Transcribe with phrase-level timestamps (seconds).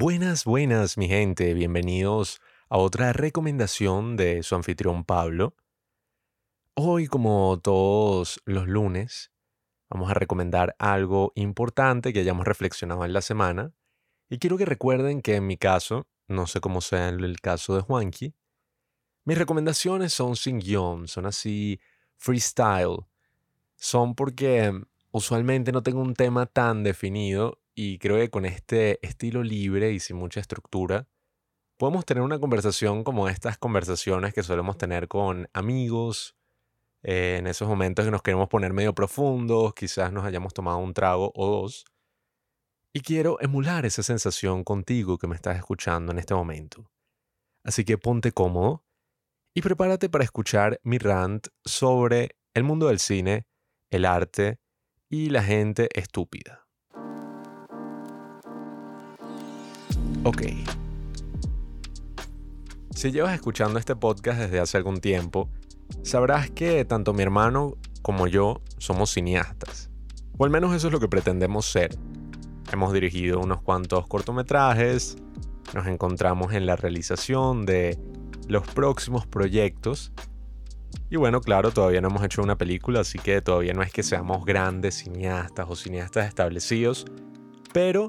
[0.00, 1.54] Buenas, buenas, mi gente.
[1.54, 5.56] Bienvenidos a otra recomendación de su anfitrión Pablo.
[6.74, 9.32] Hoy, como todos los lunes,
[9.90, 13.74] vamos a recomendar algo importante que hayamos reflexionado en la semana.
[14.30, 17.82] Y quiero que recuerden que en mi caso, no sé cómo sea el caso de
[17.82, 18.36] Juanqui,
[19.24, 21.80] mis recomendaciones son sin guion, son así
[22.16, 22.98] freestyle.
[23.74, 24.80] Son porque
[25.10, 30.00] usualmente no tengo un tema tan definido y creo que con este estilo libre y
[30.00, 31.06] sin mucha estructura,
[31.78, 36.34] podemos tener una conversación como estas conversaciones que solemos tener con amigos,
[37.04, 40.92] eh, en esos momentos que nos queremos poner medio profundos, quizás nos hayamos tomado un
[40.92, 41.84] trago o dos.
[42.92, 46.90] Y quiero emular esa sensación contigo que me estás escuchando en este momento.
[47.62, 48.84] Así que ponte cómodo
[49.54, 53.46] y prepárate para escuchar mi rant sobre el mundo del cine,
[53.88, 54.58] el arte
[55.08, 56.67] y la gente estúpida.
[60.24, 60.42] Ok.
[62.94, 65.48] Si llevas escuchando este podcast desde hace algún tiempo,
[66.02, 69.90] sabrás que tanto mi hermano como yo somos cineastas.
[70.36, 71.96] O al menos eso es lo que pretendemos ser.
[72.72, 75.16] Hemos dirigido unos cuantos cortometrajes,
[75.74, 77.98] nos encontramos en la realización de
[78.48, 80.12] los próximos proyectos.
[81.10, 84.02] Y bueno, claro, todavía no hemos hecho una película, así que todavía no es que
[84.02, 87.04] seamos grandes cineastas o cineastas establecidos,
[87.72, 88.08] pero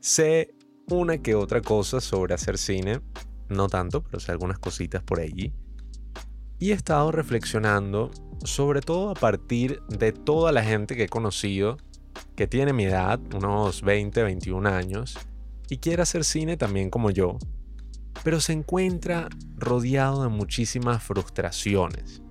[0.00, 0.55] sé
[0.90, 3.00] una que otra cosa sobre hacer cine,
[3.48, 5.52] no tanto, pero sé algunas cositas por allí.
[6.58, 8.10] Y he estado reflexionando,
[8.44, 11.76] sobre todo a partir de toda la gente que he conocido,
[12.34, 15.18] que tiene mi edad, unos 20, 21 años,
[15.68, 17.36] y quiere hacer cine también como yo,
[18.22, 22.22] pero se encuentra rodeado de muchísimas frustraciones.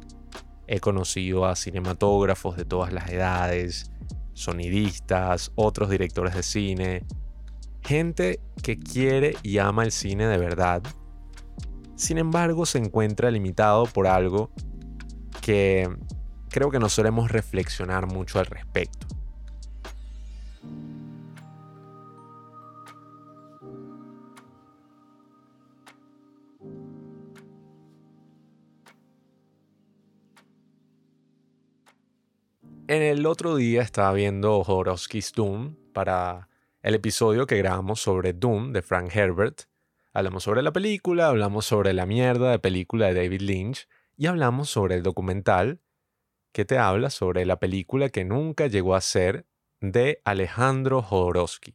[0.67, 3.91] He conocido a cinematógrafos de todas las edades,
[4.33, 7.05] sonidistas, otros directores de cine,
[7.85, 10.81] gente que quiere y ama el cine de verdad,
[11.95, 14.49] sin embargo se encuentra limitado por algo
[15.41, 15.87] que
[16.49, 19.05] creo que no solemos reflexionar mucho al respecto.
[32.87, 36.47] En el otro día estaba viendo Jodorowsky's Doom para
[36.85, 39.61] el episodio que grabamos sobre Doom de Frank Herbert.
[40.13, 44.69] Hablamos sobre la película, hablamos sobre la mierda de película de David Lynch y hablamos
[44.69, 45.81] sobre el documental
[46.51, 49.47] que te habla sobre la película que nunca llegó a ser
[49.81, 51.73] de Alejandro Jodorowsky.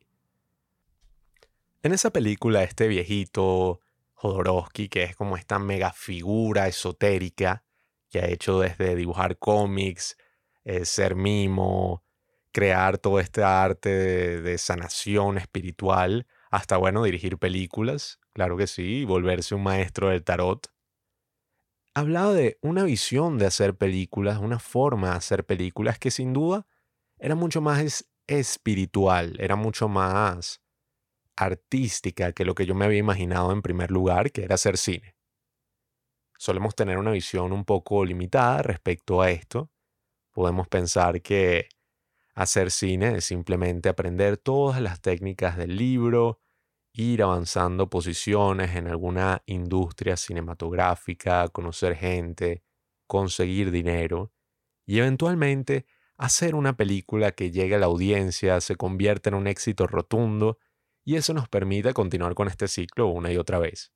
[1.83, 3.81] En esa película, este viejito
[4.15, 7.65] Jodorowsky, que es como esta mega figura esotérica
[8.11, 10.17] que ha hecho desde dibujar cómics,
[10.63, 12.05] eh, ser mimo,
[12.53, 19.05] crear todo este arte de, sanación espiritual, hasta, bueno, dirigir películas, claro que sí, y
[19.05, 20.73] volverse un maestro del tarot.
[21.95, 26.67] Hablaba de una visión de hacer películas, una forma de hacer películas que sin duda
[27.19, 30.61] era mucho más espiritual, era mucho más
[31.37, 35.17] artística que lo que yo me había imaginado en primer lugar, que era hacer cine.
[36.39, 39.71] Solemos tener una visión un poco limitada respecto a esto.
[40.33, 41.69] Podemos pensar que
[42.35, 46.41] Hacer cine es simplemente aprender todas las técnicas del libro,
[46.93, 52.63] ir avanzando posiciones en alguna industria cinematográfica, conocer gente,
[53.07, 54.33] conseguir dinero
[54.87, 55.87] y eventualmente
[56.17, 60.59] hacer una película que llegue a la audiencia, se convierta en un éxito rotundo
[61.05, 63.93] y eso nos permite continuar con este ciclo una y otra vez.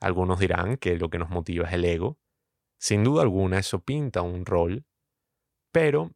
[0.00, 2.18] Algunos dirán que lo que nos motiva es el ego.
[2.78, 4.84] Sin duda alguna eso pinta un rol,
[5.72, 6.12] pero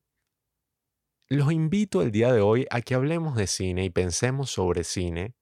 [1.37, 5.35] los invito el día de hoy a que hablemos de cine y pensemos sobre cine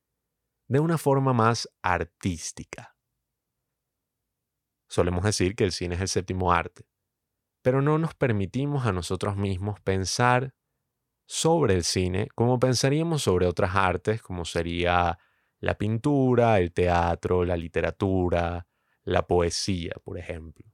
[0.69, 2.97] de una forma más artística.
[4.89, 6.87] Solemos decir que el cine es el séptimo arte,
[7.63, 10.55] pero no nos permitimos a nosotros mismos pensar
[11.27, 15.19] sobre el cine como pensaríamos sobre otras artes, como sería
[15.59, 18.67] la pintura, el teatro, la literatura,
[19.03, 20.67] la poesía, por ejemplo.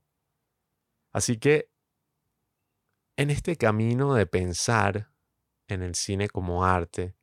[1.11, 1.71] Así que
[3.17, 5.09] en este camino de pensar
[5.67, 7.15] en el cine como arte,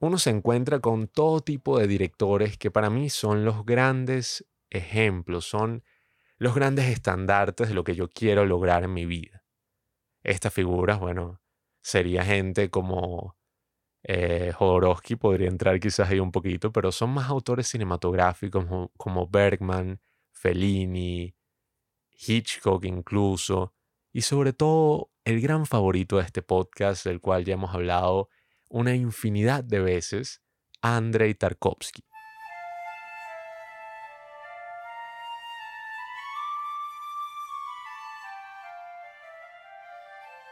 [0.00, 5.46] uno se encuentra con todo tipo de directores que para mí son los grandes ejemplos,
[5.46, 5.84] son
[6.38, 9.44] los grandes estandartes de lo que yo quiero lograr en mi vida.
[10.22, 11.40] Estas figuras, bueno,
[11.80, 13.36] sería gente como
[14.02, 19.28] eh, Jodorowsky, podría entrar quizás ahí un poquito, pero son más autores cinematográficos como, como
[19.28, 20.00] Bergman,
[20.30, 21.34] Fellini,
[22.12, 23.74] Hitchcock incluso,
[24.18, 28.28] y sobre todo el gran favorito de este podcast, del cual ya hemos hablado
[28.68, 30.42] una infinidad de veces,
[30.82, 32.02] Andrei Tarkovsky.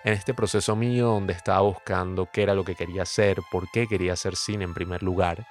[0.04, 3.88] En este proceso mío donde estaba buscando qué era lo que quería hacer, por qué
[3.88, 5.44] quería hacer cine en primer lugar,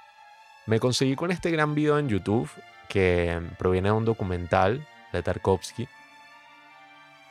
[0.64, 2.48] me conseguí con este gran video en YouTube
[2.88, 5.86] que proviene de un documental de Tarkovsky,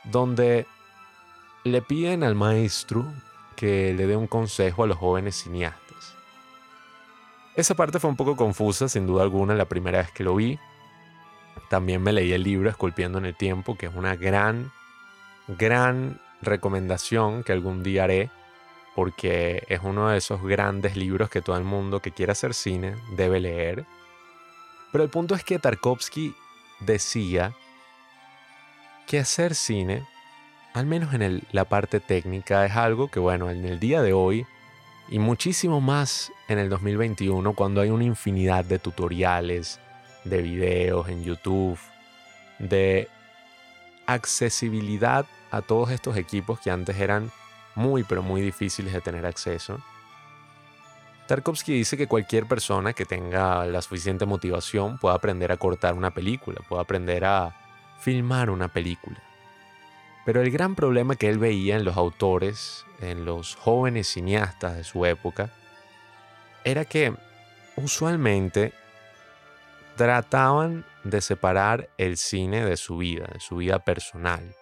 [0.04, 0.68] donde
[1.66, 3.04] le piden al maestro
[3.56, 6.14] que le dé un consejo a los jóvenes cineastas.
[7.54, 10.58] Esa parte fue un poco confusa, sin duda alguna, la primera vez que lo vi.
[11.70, 14.70] También me leí el libro Esculpiendo en el Tiempo, que es una gran,
[15.48, 18.30] gran recomendación que algún día haré,
[18.94, 22.94] porque es uno de esos grandes libros que todo el mundo que quiera hacer cine
[23.16, 23.86] debe leer.
[24.92, 26.34] Pero el punto es que Tarkovsky
[26.80, 27.54] decía
[29.06, 30.06] que hacer cine,
[30.76, 34.46] al menos en la parte técnica, es algo que, bueno, en el día de hoy
[35.08, 39.80] y muchísimo más en el 2021 cuando hay una infinidad de tutoriales,
[40.24, 41.78] de videos en YouTube,
[42.58, 43.08] de
[44.04, 47.32] accesibilidad a todos estos equipos que antes eran
[47.74, 49.80] muy pero muy difíciles de tener acceso.
[51.26, 56.10] Tarkovsky dice que cualquier persona que tenga la suficiente motivación puede aprender a cortar una
[56.10, 57.56] película, puede aprender a
[57.98, 59.25] filmar una película.
[60.26, 64.82] Pero el gran problema que él veía en los autores, en los jóvenes cineastas de
[64.82, 65.50] su época,
[66.64, 67.14] era que
[67.76, 68.72] usualmente
[69.94, 74.52] trataban de separar el cine de su vida, de su vida personal.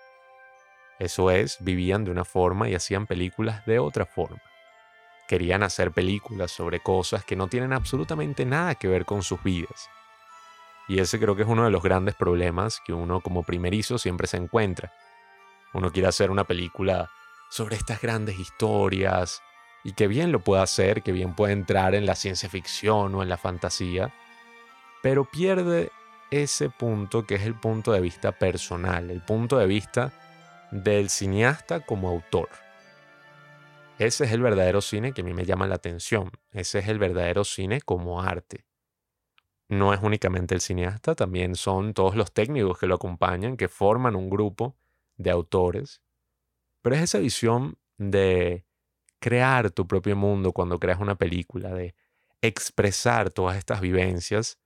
[0.99, 4.43] Eso es, vivían de una forma y hacían películas de otra forma.
[5.27, 9.89] Querían hacer películas sobre cosas que no tienen absolutamente nada que ver con sus vidas.
[10.89, 14.27] Y ese creo que es uno de los grandes problemas que uno como primerizo siempre
[14.27, 14.93] se encuentra
[15.75, 17.11] uno quiere hacer una película
[17.51, 19.43] sobre estas grandes historias
[19.85, 23.23] y que bien lo puede hacer, que bien puede entrar en la ciencia ficción o
[23.23, 24.15] en la fantasía,
[25.03, 25.91] pero pierde
[26.31, 30.13] ese punto que es el punto de vista personal, el punto de vista
[30.71, 32.49] del cineasta como autor.
[33.99, 36.99] Ese es el verdadero cine que a mí me llama la atención, ese es el
[36.99, 38.65] verdadero cine como arte.
[39.69, 44.17] No es únicamente el cineasta, también son todos los técnicos que lo acompañan, que forman
[44.17, 44.77] un grupo
[45.17, 46.03] de autores,
[46.83, 48.67] pero es esa visión de
[49.21, 51.95] crear tu propio mundo cuando creas una película, de
[52.43, 54.59] expresar todas estas vivencias,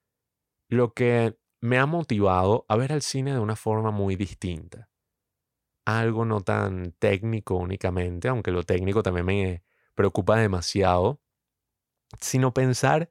[0.69, 4.91] lo que me ha motivado a ver al cine de una forma muy distinta.
[5.85, 11.21] Algo no tan técnico únicamente, aunque lo técnico también me preocupa demasiado,
[12.21, 13.11] sino pensar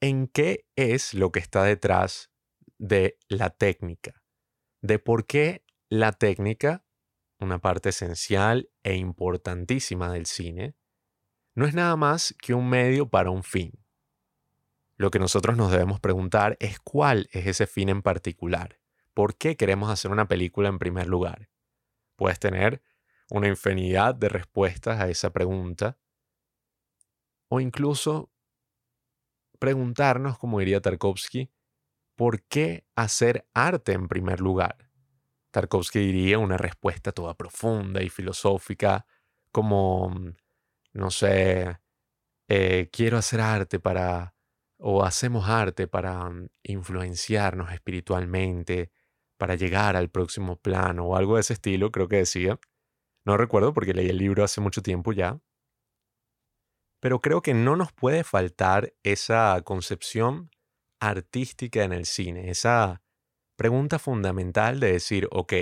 [0.00, 2.30] en qué es lo que está detrás
[2.78, 4.22] de la técnica,
[4.80, 6.84] de por qué la técnica,
[7.38, 10.74] una parte esencial e importantísima del cine,
[11.54, 13.72] no es nada más que un medio para un fin.
[14.96, 18.80] Lo que nosotros nos debemos preguntar es cuál es ese fin en particular.
[19.14, 21.48] ¿Por qué queremos hacer una película en primer lugar?
[22.16, 22.82] Puedes tener
[23.30, 25.98] una infinidad de respuestas a esa pregunta.
[27.48, 28.30] O incluso
[29.58, 31.50] preguntarnos, como diría Tarkovsky,
[32.14, 34.85] ¿por qué hacer arte en primer lugar?
[35.56, 39.06] Tarkovsky diría una respuesta toda profunda y filosófica,
[39.50, 40.34] como, mm,
[40.92, 41.78] no sé,
[42.48, 44.34] eh, quiero hacer arte para,
[44.78, 48.92] o hacemos arte para mm, influenciarnos espiritualmente,
[49.38, 52.58] para llegar al próximo plano, o algo de ese estilo, creo que decía.
[53.24, 55.40] No recuerdo porque leí el libro hace mucho tiempo ya.
[57.00, 60.50] Pero creo que no nos puede faltar esa concepción
[61.00, 63.02] artística en el cine, esa
[63.56, 65.52] pregunta fundamental de decir, ok,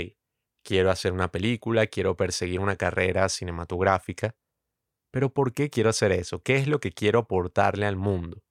[0.64, 4.34] quiero hacer una película, quiero perseguir una carrera cinematográfica,
[5.12, 6.42] pero ¿por qué quiero hacer eso?
[6.42, 8.42] ¿Qué es lo que quiero aportarle al mundo?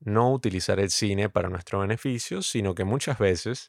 [0.00, 3.68] No utilizar el cine para nuestro beneficio, sino que muchas veces,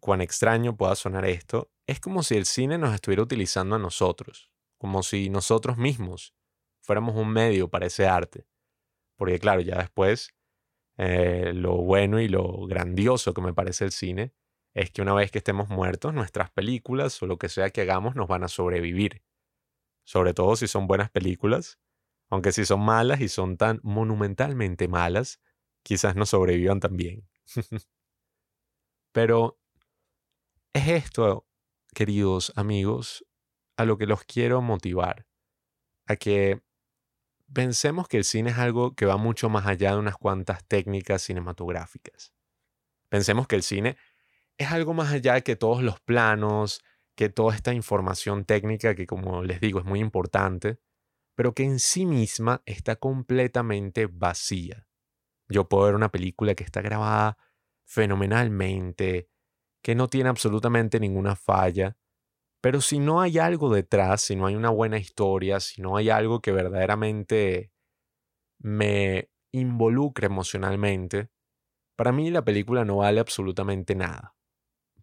[0.00, 4.52] cuán extraño pueda sonar esto, es como si el cine nos estuviera utilizando a nosotros,
[4.78, 6.34] como si nosotros mismos
[6.84, 8.46] fuéramos un medio para ese arte.
[9.16, 10.35] Porque claro, ya después
[10.98, 14.32] eh, lo bueno y lo grandioso que me parece el cine
[14.74, 18.14] es que una vez que estemos muertos, nuestras películas o lo que sea que hagamos
[18.14, 19.22] nos van a sobrevivir.
[20.04, 21.78] Sobre todo si son buenas películas,
[22.30, 25.40] aunque si son malas y son tan monumentalmente malas,
[25.82, 27.28] quizás no sobrevivan también.
[29.12, 29.58] Pero
[30.74, 31.46] es esto,
[31.94, 33.24] queridos amigos,
[33.78, 35.26] a lo que los quiero motivar,
[36.06, 36.62] a que
[37.52, 41.22] pensemos que el cine es algo que va mucho más allá de unas cuantas técnicas
[41.22, 42.32] cinematográficas.
[43.08, 43.96] Pensemos que el cine
[44.58, 46.82] es algo más allá que todos los planos,
[47.14, 50.78] que toda esta información técnica que como les digo es muy importante,
[51.34, 54.86] pero que en sí misma está completamente vacía.
[55.48, 57.38] Yo puedo ver una película que está grabada
[57.84, 59.28] fenomenalmente,
[59.82, 61.96] que no tiene absolutamente ninguna falla,
[62.66, 66.10] pero si no hay algo detrás, si no hay una buena historia, si no hay
[66.10, 67.70] algo que verdaderamente
[68.58, 71.30] me involucre emocionalmente,
[71.94, 74.34] para mí la película no vale absolutamente nada.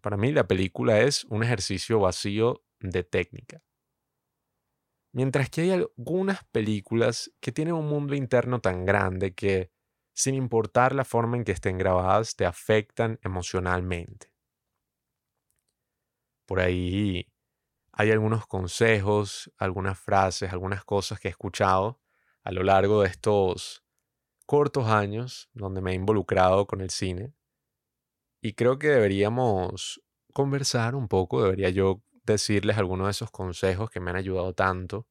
[0.02, 3.62] Para mí la película es un ejercicio vacío de técnica.
[5.14, 9.70] Mientras que hay algunas películas que tienen un mundo interno tan grande que,
[10.14, 14.34] sin importar la forma en que estén grabadas, te afectan emocionalmente.
[16.46, 17.26] Por ahí
[17.96, 22.00] hay algunos consejos, algunas frases, algunas cosas que he escuchado
[22.42, 23.84] a lo largo de estos
[24.46, 27.34] cortos años donde me he involucrado con el cine.
[28.42, 34.00] Y creo que deberíamos conversar un poco, debería yo decirles algunos de esos consejos que
[34.00, 35.06] me han ayudado tanto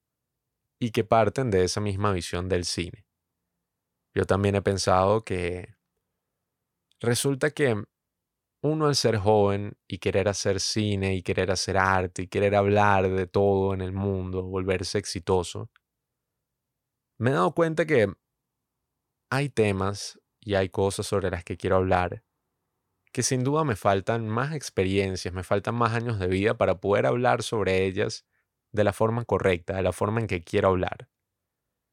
[0.77, 3.07] y que parten de esa misma visión del cine.
[4.13, 5.75] Yo también he pensado que
[6.99, 7.81] resulta que
[8.63, 13.09] uno al ser joven y querer hacer cine y querer hacer arte y querer hablar
[13.09, 15.69] de todo en el mundo, volverse exitoso,
[17.19, 18.11] me he dado cuenta que
[19.29, 22.23] hay temas y hay cosas sobre las que quiero hablar
[23.13, 27.05] que sin duda me faltan más experiencias, me faltan más años de vida para poder
[27.05, 28.25] hablar sobre ellas
[28.71, 31.09] de la forma correcta, de la forma en que quiero hablar.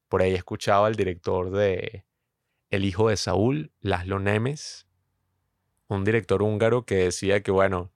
[0.09, 2.07] Por ahí escuchaba al director de
[2.71, 4.89] El hijo de Saúl, Laszlo Nemes,
[5.91, 7.93] un director húngaro que decía que, bueno,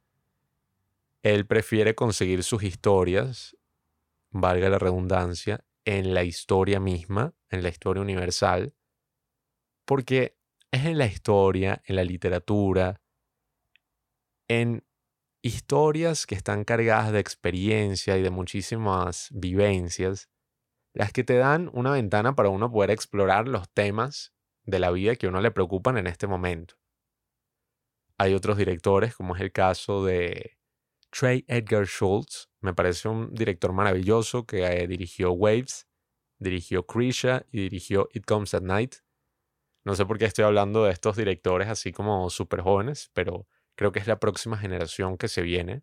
[1.23, 3.57] él prefiere conseguir sus historias,
[4.31, 8.75] valga la redundancia, en la historia misma, en la historia universal,
[9.85, 10.37] porque
[10.73, 13.01] es en la historia, en la literatura,
[14.49, 14.85] en
[15.41, 20.31] historias que están cargadas de experiencia y de muchísimas vivencias,
[20.95, 24.35] las que te dan una ventana para uno poder explorar los temas
[24.65, 26.77] de la vida que a uno le preocupan en este momento.
[28.25, 30.57] Hay otros directores, como es el caso de
[31.11, 35.87] Trey Edgar Schultz, me parece un director maravilloso que eh, dirigió Waves,
[36.39, 38.95] dirigió Krisha y dirigió It Comes at Night.
[39.85, 43.93] No sé por qué estoy hablando de estos directores así como súper jóvenes, pero creo
[43.93, 45.83] que es la próxima generación que se viene.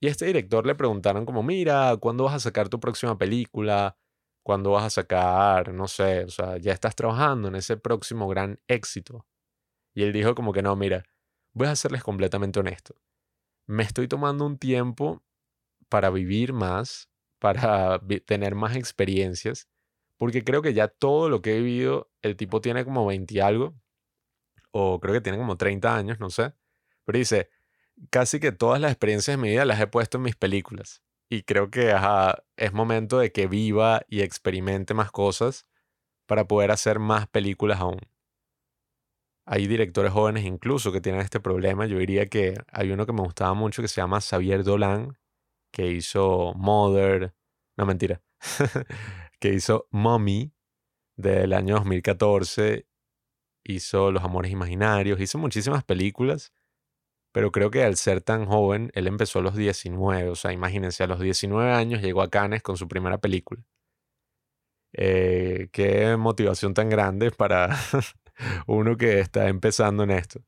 [0.00, 3.98] Y a este director le preguntaron como, mira, ¿cuándo vas a sacar tu próxima película?
[4.42, 8.58] ¿Cuándo vas a sacar, no sé, o sea, ya estás trabajando en ese próximo gran
[8.68, 9.26] éxito?
[9.94, 11.04] Y él dijo como que no, mira,
[11.52, 12.94] voy a serles completamente honesto.
[13.66, 15.22] Me estoy tomando un tiempo
[15.88, 19.68] para vivir más, para tener más experiencias,
[20.18, 23.40] porque creo que ya todo lo que he vivido, el tipo tiene como 20 y
[23.40, 23.74] algo,
[24.70, 26.54] o creo que tiene como 30 años, no sé.
[27.04, 27.50] Pero dice,
[28.10, 31.02] casi que todas las experiencias de mi vida las he puesto en mis películas.
[31.28, 31.94] Y creo que
[32.56, 35.66] es momento de que viva y experimente más cosas
[36.26, 38.00] para poder hacer más películas aún.
[39.46, 41.86] Hay directores jóvenes incluso que tienen este problema.
[41.86, 45.18] Yo diría que hay uno que me gustaba mucho que se llama Xavier Dolan,
[45.72, 47.34] que hizo Mother,
[47.76, 48.22] no mentira,
[49.40, 50.52] que hizo Mommy
[51.16, 52.86] del año 2014,
[53.64, 56.52] hizo Los Amores Imaginarios, hizo muchísimas películas
[57.32, 61.02] pero creo que al ser tan joven, él empezó a los 19, o sea, imagínense,
[61.02, 63.62] a los 19 años llegó a Cannes con su primera película.
[64.94, 67.70] Eh, qué motivación tan grande para
[68.66, 70.42] uno que está empezando en esto.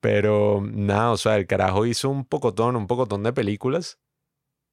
[0.00, 3.98] Pero nada, o sea, el carajo hizo un pocotón, un pocotón de películas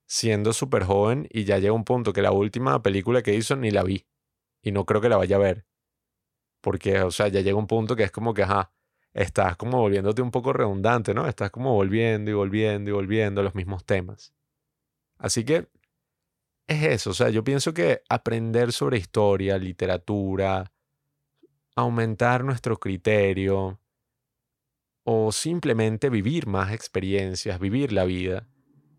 [0.08, 3.72] siendo súper joven y ya llega un punto que la última película que hizo ni
[3.72, 4.06] la vi.
[4.62, 5.66] Y no creo que la vaya a ver.
[6.62, 8.72] Porque, o sea, ya llega un punto que es como que, ajá,
[9.14, 11.28] estás como volviéndote un poco redundante, ¿no?
[11.28, 14.34] Estás como volviendo y volviendo y volviendo los mismos temas.
[15.18, 15.70] Así que
[16.68, 20.72] es eso, o sea, yo pienso que aprender sobre historia, literatura,
[21.76, 23.80] aumentar nuestro criterio
[25.04, 28.48] o simplemente vivir más experiencias, vivir la vida,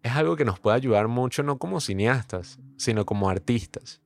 [0.03, 4.01] es algo que nos puede ayudar mucho no como cineastas, sino como artistas.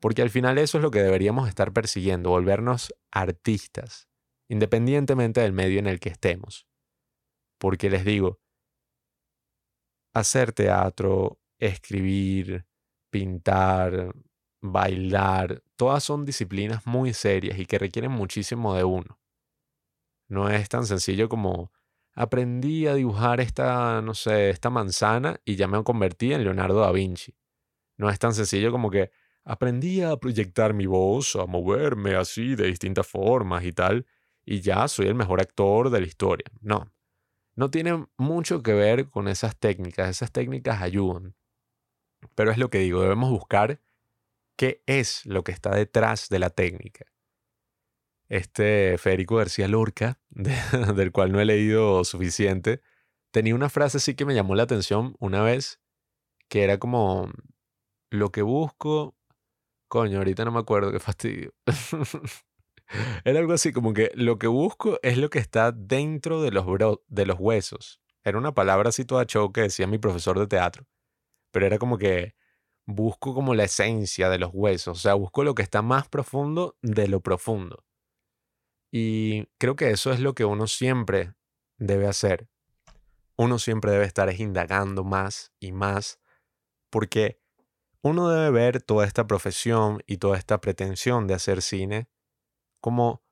[0.00, 4.08] Porque al final eso es lo que deberíamos estar persiguiendo, volvernos artistas
[4.48, 6.66] independientemente del medio en el que estemos.
[7.58, 8.40] Porque les digo,
[10.14, 12.66] hacer teatro, escribir,
[13.10, 14.14] pintar,
[14.72, 19.18] bailar, todas son disciplinas muy serias y que requieren muchísimo de uno.
[20.28, 21.72] No es tan sencillo como
[22.14, 26.92] aprendí a dibujar esta, no sé, esta manzana y ya me convertí en Leonardo da
[26.92, 27.34] Vinci.
[27.96, 29.10] No es tan sencillo como que
[29.44, 34.06] aprendí a proyectar mi voz, a moverme así de distintas formas y tal,
[34.44, 36.46] y ya soy el mejor actor de la historia.
[36.60, 36.90] No,
[37.56, 40.10] no tiene mucho que ver con esas técnicas.
[40.10, 41.34] Esas técnicas ayudan.
[42.34, 43.80] Pero es lo que digo, debemos buscar
[44.56, 47.06] qué es lo que está detrás de la técnica.
[48.28, 52.80] Este Federico García Lorca, del cual no he leído suficiente,
[53.30, 55.80] tenía una frase así que me llamó la atención una vez,
[56.48, 57.30] que era como,
[58.10, 59.16] lo que busco,
[59.88, 61.54] coño, ahorita no me acuerdo, qué fastidio.
[63.24, 66.66] era algo así como que lo que busco es lo que está dentro de los,
[67.06, 68.00] de los huesos.
[68.24, 70.86] Era una palabra así toda que decía mi profesor de teatro,
[71.52, 72.34] pero era como que
[72.86, 76.76] busco como la esencia de los huesos, o sea, busco lo que está más profundo
[76.82, 77.84] de lo profundo.
[78.92, 81.34] Y creo que eso es lo que uno siempre
[81.78, 82.48] debe hacer
[83.36, 86.20] uno siempre debe estar indagando más y más,
[86.90, 87.40] porque
[88.02, 92.08] uno debe ver toda esta profesión y toda esta pretensión de hacer cine
[92.80, 93.22] como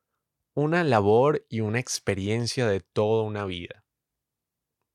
[0.55, 3.85] una labor y una experiencia de toda una vida.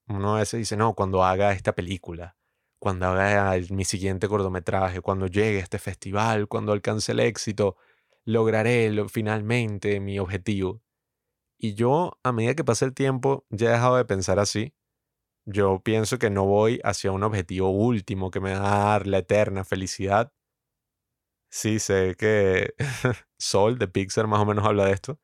[0.07, 2.37] Uno a veces dice, no, cuando haga esta película,
[2.79, 7.77] cuando haga mi siguiente cortometraje, cuando llegue este festival, cuando alcance el éxito,
[8.25, 10.81] lograré finalmente mi objetivo.
[11.57, 14.73] Y yo, a medida que pasa el tiempo, ya he dejado de pensar así
[15.45, 19.19] yo pienso que no voy hacia un objetivo último que me va a dar la
[19.19, 20.31] eterna felicidad.
[21.51, 22.73] Sí, sé que
[23.39, 25.19] Sol de Pixar más o menos habla de esto,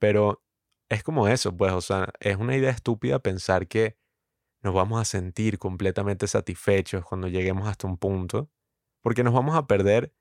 [0.00, 0.42] pero
[0.90, 3.96] es como eso, pues, o sea, es una idea estúpida pensar que
[4.64, 8.50] nos vamos a sentir completamente satisfechos cuando lleguemos hasta un punto,
[9.02, 10.14] porque nos vamos a perder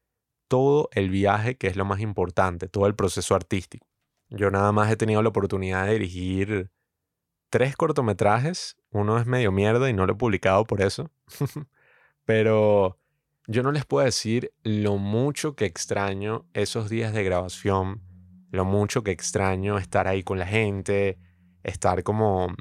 [0.50, 3.88] todo el viaje, que es lo más importante, todo el proceso artístico.
[4.30, 6.72] Yo nada más he tenido la oportunidad de dirigir
[7.50, 8.76] tres cortometrajes.
[8.90, 11.10] Uno es medio mierda y no lo he publicado por eso.
[12.26, 13.00] Pero
[13.48, 18.02] yo no les puedo decir lo mucho que extraño esos días de grabación,
[18.52, 21.18] lo mucho que extraño estar ahí con la gente,
[21.64, 22.54] estar como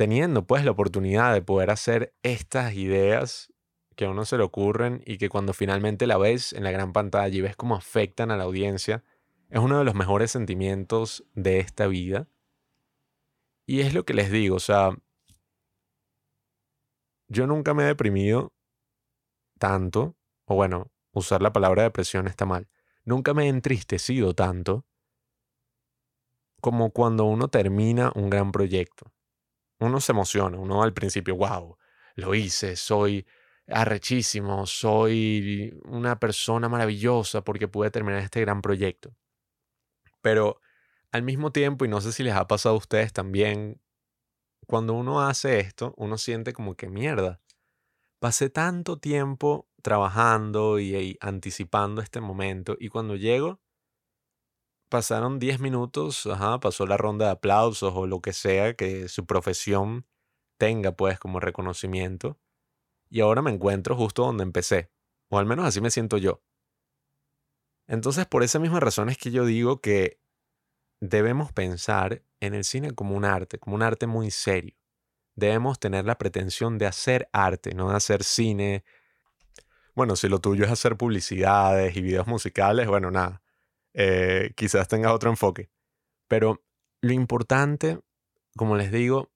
[0.00, 3.52] teniendo pues la oportunidad de poder hacer estas ideas
[3.96, 6.94] que a uno se le ocurren y que cuando finalmente la ves en la gran
[6.94, 9.04] pantalla y ves cómo afectan a la audiencia,
[9.50, 12.28] es uno de los mejores sentimientos de esta vida.
[13.66, 14.96] Y es lo que les digo, o sea,
[17.28, 18.54] yo nunca me he deprimido
[19.58, 22.70] tanto, o bueno, usar la palabra depresión está mal,
[23.04, 24.86] nunca me he entristecido tanto
[26.62, 29.12] como cuando uno termina un gran proyecto.
[29.80, 31.76] Uno se emociona, uno al principio, wow,
[32.14, 33.26] lo hice, soy
[33.66, 39.14] arrechísimo, soy una persona maravillosa porque pude terminar este gran proyecto.
[40.20, 40.60] Pero
[41.12, 43.80] al mismo tiempo, y no sé si les ha pasado a ustedes también,
[44.66, 47.40] cuando uno hace esto, uno siente como que mierda.
[48.20, 53.60] Pasé tanto tiempo trabajando y, anticipando este momento y cuando llego,
[54.90, 59.24] pasaron 10 minutos, ajá, pasó la ronda de aplausos o lo que sea que su
[59.24, 60.06] profesión
[60.58, 62.38] tenga pues como reconocimiento
[63.08, 64.90] y ahora me encuentro justo donde empecé,
[65.30, 66.42] o al menos así me siento yo.
[67.86, 70.20] Entonces por esa misma razón es que yo digo que
[71.00, 74.76] debemos pensar en el cine como un arte, como un arte muy serio.
[75.36, 78.84] Debemos tener la pretensión de hacer arte, no de hacer cine.
[79.94, 83.42] Bueno, si lo tuyo es hacer publicidades y videos musicales, bueno, nada,
[83.94, 85.70] eh, quizás tengas otro enfoque.
[86.28, 86.62] Pero
[87.00, 87.98] lo importante,
[88.56, 89.30] como les digo,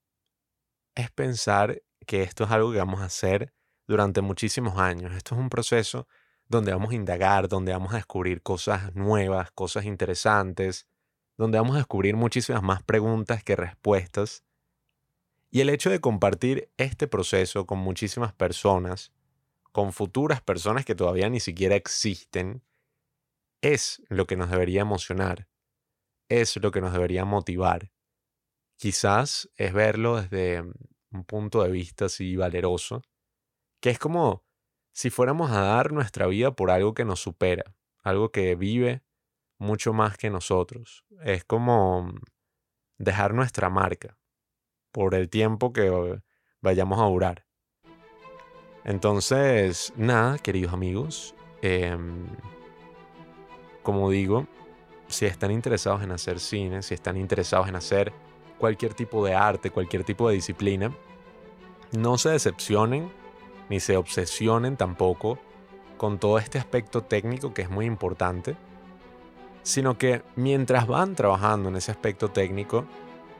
[0.95, 3.53] es pensar que esto es algo que vamos a hacer
[3.87, 5.13] durante muchísimos años.
[5.15, 6.07] Esto es un proceso
[6.49, 10.87] donde vamos a indagar, donde vamos a descubrir cosas nuevas, cosas interesantes,
[11.37, 14.45] donde vamos a descubrir muchísimas más preguntas que respuestas.
[15.51, 19.13] Y el hecho de compartir este proceso con muchísimas personas,
[19.73, 22.63] con futuras personas que todavía ni siquiera existen,
[23.65, 25.49] es lo que nos debería emocionar,
[26.29, 27.91] es lo que nos debería motivar.
[28.77, 30.61] Quizás es verlo desde
[31.11, 33.03] un punto de vista así valeroso,
[33.81, 34.45] que es como
[34.93, 39.03] si fuéramos a dar nuestra vida por algo que nos supera, algo que vive
[39.59, 41.05] mucho más que nosotros.
[41.23, 42.13] Es como
[42.99, 44.19] dejar nuestra marca
[44.93, 46.21] por el tiempo que
[46.61, 47.47] vayamos a durar.
[48.85, 52.27] Entonces, nada, queridos amigos, em,
[53.85, 54.49] como digo,
[55.07, 58.13] si están interesados en hacer cine, si están interesados en hacer
[58.59, 60.93] cualquier tipo de arte, cualquier tipo de disciplina,
[61.93, 63.13] no se decepcionen
[63.69, 65.39] ni se obsesionen tampoco
[65.97, 68.57] con todo este aspecto técnico que es muy importante
[69.65, 72.85] sino que mientras van trabajando en ese aspecto técnico,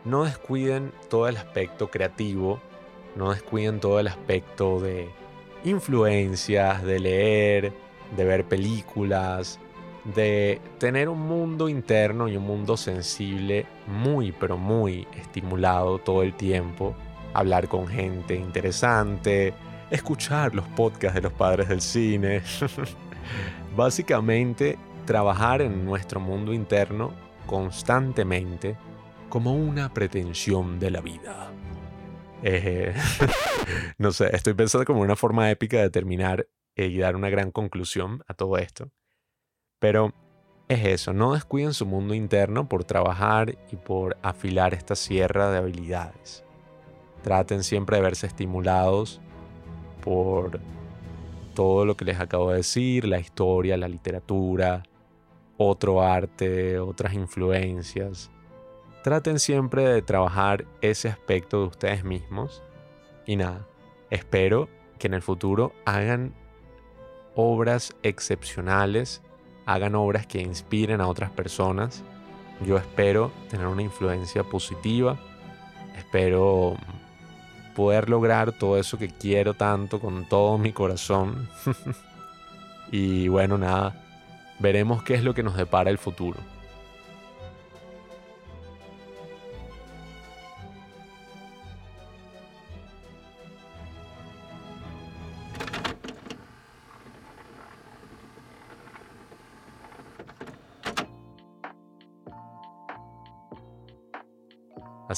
[0.05, 2.61] no descuiden todo el aspecto creativo,
[3.15, 5.11] no descuiden todo el aspecto de
[5.65, 7.73] influencias, de leer,
[8.17, 9.61] de ver películas,
[10.05, 16.35] de tener un mundo interno y un mundo sensible muy, pero muy estimulado todo el
[16.35, 16.95] tiempo,
[17.33, 19.55] hablar con gente interesante,
[19.91, 22.43] escuchar los podcasts de los padres del cine.
[23.77, 27.13] Básicamente, trabajar en nuestro mundo interno
[27.47, 28.77] constantemente
[29.29, 31.51] como una pretensión de la vida.
[32.43, 32.95] Eh,
[33.99, 38.23] no sé, estoy pensando como una forma épica de terminar y dar una gran conclusión
[38.27, 38.91] a todo esto.
[39.79, 40.13] Pero
[40.69, 45.59] es eso, no descuiden su mundo interno por trabajar y por afilar esta sierra de
[45.59, 46.45] habilidades.
[47.23, 49.21] Traten siempre de verse estimulados
[50.03, 50.61] por
[51.55, 54.83] todo lo que les acabo de decir, la historia, la literatura,
[55.57, 58.31] otro arte, otras influencias.
[59.03, 62.63] Traten siempre de trabajar ese aspecto de ustedes mismos.
[63.27, 63.67] Y nada,
[64.11, 66.35] espero que en el futuro hagan
[67.35, 69.23] obras excepcionales
[69.67, 72.03] hagan obras que inspiren a otras personas.
[72.65, 75.17] Yo espero tener una influencia positiva.
[75.97, 76.77] Espero
[77.75, 81.49] poder lograr todo eso que quiero tanto con todo mi corazón.
[82.93, 83.95] y bueno, nada,
[84.59, 86.39] veremos qué es lo que nos depara el futuro.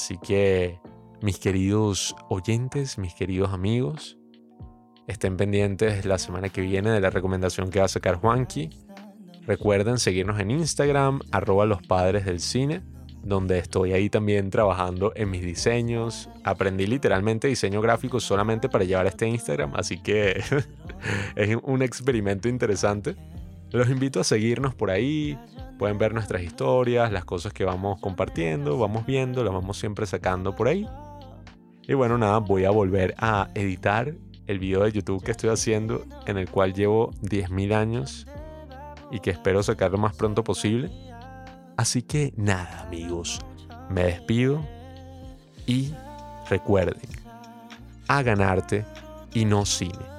[0.07, 0.79] Así que,
[1.21, 4.17] mis queridos oyentes, mis queridos amigos,
[5.05, 8.69] estén pendientes la semana que viene de la recomendación que va a sacar Juanqui.
[9.45, 12.83] Recuerden seguirnos en Instagram, arroba los padres del cine,
[13.21, 16.29] donde estoy ahí también trabajando en mis diseños.
[16.45, 20.41] Aprendí literalmente diseño gráfico solamente para llevar este Instagram, así que
[21.35, 23.17] es un experimento interesante.
[23.71, 25.37] Los invito a seguirnos por ahí,
[25.77, 30.55] pueden ver nuestras historias, las cosas que vamos compartiendo, vamos viendo, las vamos siempre sacando
[30.55, 30.87] por ahí.
[31.87, 34.13] Y bueno, nada, voy a volver a editar
[34.47, 38.27] el video de YouTube que estoy haciendo, en el cual llevo 10.000 años
[39.11, 40.91] y que espero sacar lo más pronto posible.
[41.77, 43.39] Así que nada, amigos,
[43.89, 44.61] me despido
[45.65, 45.93] y
[46.49, 47.09] recuerden,
[48.07, 48.85] hagan arte
[49.33, 50.16] y no cine.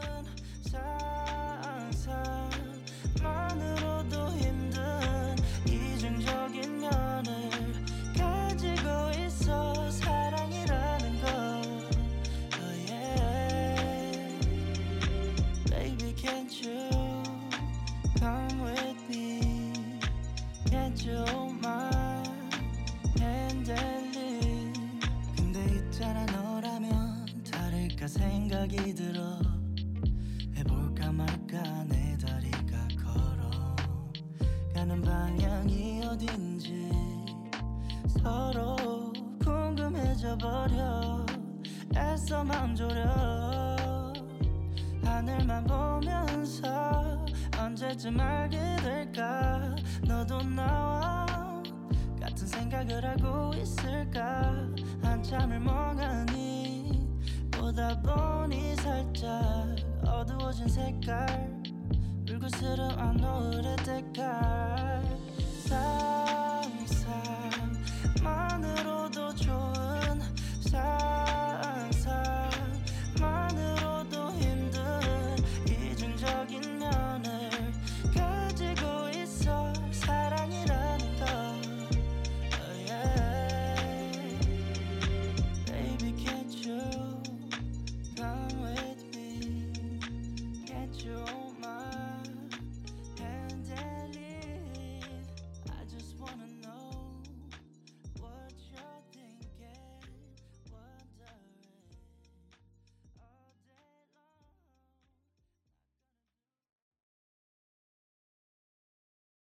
[28.58, 29.47] 생각이 들어